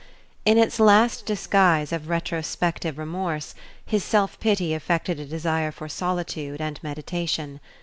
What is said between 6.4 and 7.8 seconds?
and meditation.